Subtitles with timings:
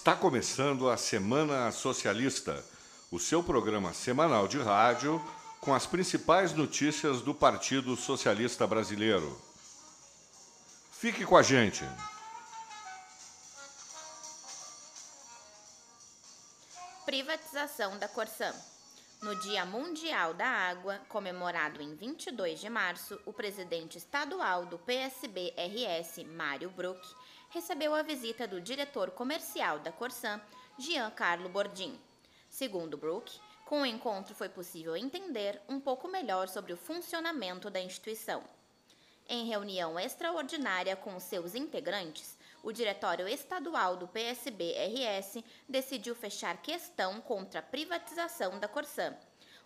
[0.00, 2.64] Está começando a Semana Socialista,
[3.10, 5.22] o seu programa semanal de rádio
[5.60, 9.38] com as principais notícias do Partido Socialista Brasileiro.
[10.90, 11.84] Fique com a gente.
[17.04, 18.54] Privatização da Corsã.
[19.20, 26.24] No Dia Mundial da Água, comemorado em 22 de março, o presidente estadual do PSB-RS,
[26.24, 27.06] Mário Bruck,
[27.50, 30.40] recebeu a visita do diretor comercial da Corsã,
[30.78, 31.98] Giancarlo Bordim.
[32.48, 37.80] Segundo Bruck, com o encontro foi possível entender um pouco melhor sobre o funcionamento da
[37.80, 38.42] instituição.
[39.28, 47.60] Em reunião extraordinária com seus integrantes, o Diretório Estadual do PSB-RS decidiu fechar questão contra
[47.60, 49.16] a privatização da Corsã,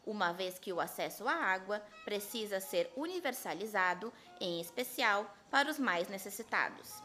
[0.06, 6.08] uma vez que o acesso à água precisa ser universalizado, em especial para os mais
[6.08, 7.02] necessitados.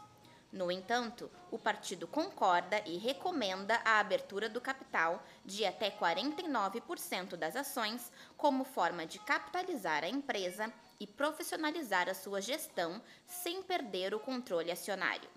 [0.52, 7.54] No entanto, o partido concorda e recomenda a abertura do capital de até 49% das
[7.54, 14.18] ações como forma de capitalizar a empresa e profissionalizar a sua gestão sem perder o
[14.18, 15.28] controle acionário.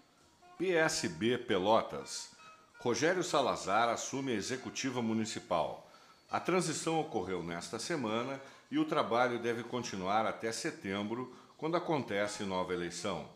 [0.57, 2.31] PSB Pelotas.
[2.79, 5.89] Rogério Salazar assume a executiva municipal.
[6.29, 12.73] A transição ocorreu nesta semana e o trabalho deve continuar até setembro, quando acontece nova
[12.73, 13.29] eleição.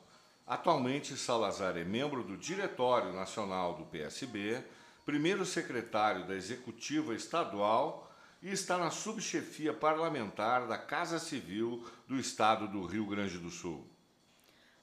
[0.48, 4.64] Atualmente, Salazar é membro do Diretório Nacional do PSB,
[5.06, 8.10] primeiro secretário da Executiva Estadual
[8.42, 13.86] e está na subchefia parlamentar da Casa Civil do Estado do Rio Grande do Sul.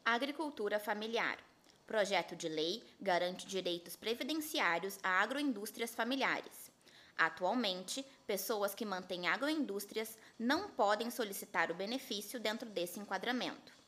[0.04, 1.38] Agricultura familiar.
[1.86, 6.70] Projeto de lei garante direitos previdenciários a agroindústrias familiares.
[7.16, 13.83] Atualmente, pessoas que mantêm agroindústrias não podem solicitar o benefício dentro desse enquadramento.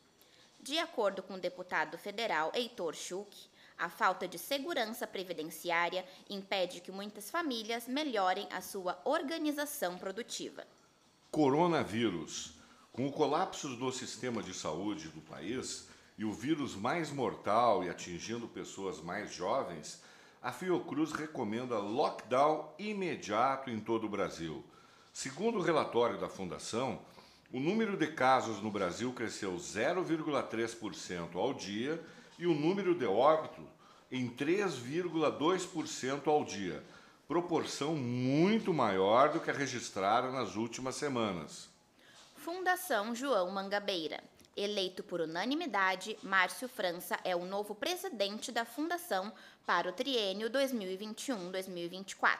[0.66, 6.90] De acordo com o deputado federal Heitor Schuch, a falta de segurança previdenciária impede que
[6.90, 10.66] muitas famílias melhorem a sua organização produtiva.
[11.30, 12.54] Coronavírus.
[12.90, 17.88] Com o colapso do sistema de saúde do país, e o vírus mais mortal e
[17.88, 20.02] atingindo pessoas mais jovens,
[20.42, 24.64] a Fiocruz recomenda lockdown imediato em todo o Brasil.
[25.12, 27.00] Segundo o relatório da Fundação,
[27.52, 32.02] o número de casos no Brasil cresceu 0,3% ao dia
[32.38, 33.64] e o número de óbitos
[34.10, 36.82] em 3,2% ao dia,
[37.26, 41.68] proporção muito maior do que a registrada nas últimas semanas.
[42.36, 44.22] Fundação João Mangabeira.
[44.56, 49.32] Eleito por unanimidade, Márcio França é o novo presidente da Fundação
[49.66, 52.36] para o triênio 2021-2024.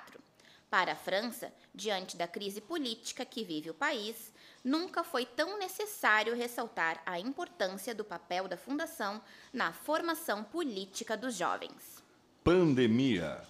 [0.71, 4.33] Para a França, diante da crise política que vive o país,
[4.67, 9.23] nunca foi tão necessário ressaltar a importância do papel da Fundação
[9.53, 12.03] na formação política dos jovens.
[12.43, 13.41] Pandemia.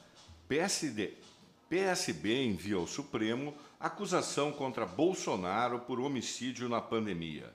[0.47, 1.15] PSD,
[1.71, 7.50] PSB envia ao Supremo acusação contra Bolsonaro por homicídio na pandemia.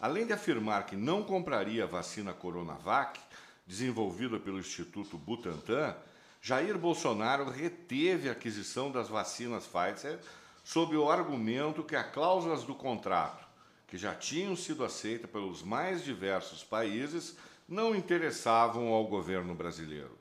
[0.00, 3.20] Além de afirmar que não compraria a vacina Coronavac,
[3.66, 5.96] desenvolvida pelo Instituto Butantan,
[6.40, 10.20] Jair Bolsonaro reteve a aquisição das vacinas Pfizer
[10.64, 13.46] sob o argumento que as cláusulas do contrato,
[13.86, 17.36] que já tinham sido aceitas pelos mais diversos países,
[17.68, 20.18] não interessavam ao governo brasileiro.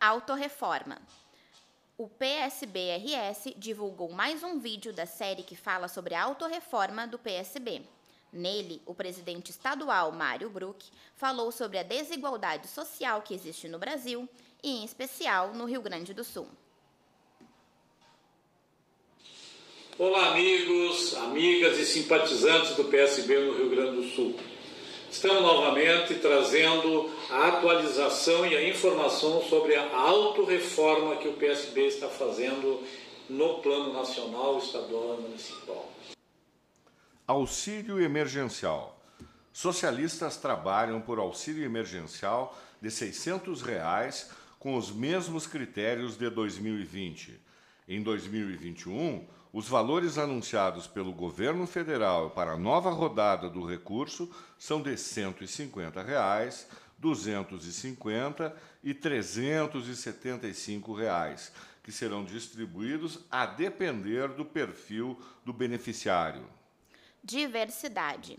[0.00, 0.98] Autorreforma.
[1.96, 7.82] O PSBRS divulgou mais um vídeo da série que fala sobre a autorreforma do PSB.
[8.32, 14.28] Nele, o presidente estadual Mário Bruck falou sobre a desigualdade social que existe no Brasil
[14.62, 16.48] e, em especial, no Rio Grande do Sul.
[19.98, 24.38] Olá, amigos, amigas e simpatizantes do PSB no Rio Grande do Sul.
[25.10, 32.06] Estamos novamente trazendo a atualização e a informação sobre a autorreforma que o PSB está
[32.06, 32.80] fazendo
[33.28, 35.92] no plano nacional, estadual e municipal.
[37.26, 39.02] Auxílio emergencial.
[39.52, 44.30] Socialistas trabalham por auxílio emergencial de 600 reais
[44.60, 47.40] com os mesmos critérios de 2020.
[47.88, 49.26] Em 2021,
[49.58, 56.00] os valores anunciados pelo governo federal para a nova rodada do recurso são de 150
[56.00, 61.52] reais, 250 e 375 reais,
[61.82, 66.48] que serão distribuídos a depender do perfil do beneficiário.
[67.20, 68.38] Diversidade.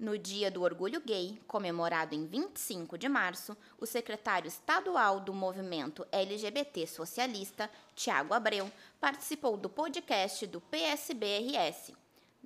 [0.00, 6.06] No Dia do Orgulho Gay, comemorado em 25 de março, o secretário estadual do movimento
[6.10, 11.92] LGBT socialista, Tiago Abreu, participou do podcast do PSBRS.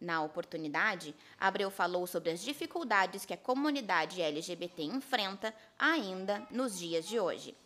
[0.00, 7.06] Na oportunidade, Abreu falou sobre as dificuldades que a comunidade LGBT enfrenta ainda nos dias
[7.06, 7.56] de hoje.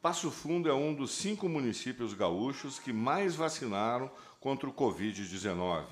[0.04, 5.86] Passo Fundo é um dos cinco municípios gaúchos que mais vacinaram contra o Covid-19.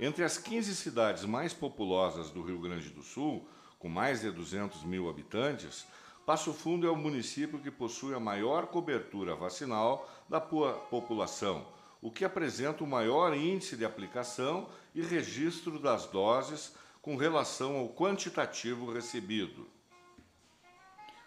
[0.00, 3.46] Entre as 15 cidades mais populosas do Rio Grande do Sul,
[3.78, 5.86] com mais de 200 mil habitantes,
[6.26, 11.64] Passo Fundo é o município que possui a maior cobertura vacinal da população,
[12.02, 17.88] o que apresenta o maior índice de aplicação e registro das doses com relação ao
[17.90, 19.64] quantitativo recebido.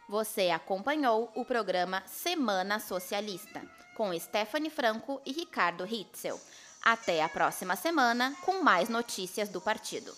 [0.08, 3.62] Você acompanhou o programa Semana Socialista,
[3.94, 6.40] com Stephanie Franco e Ricardo Hitzel.
[6.82, 10.16] Até a próxima semana com mais notícias do partido.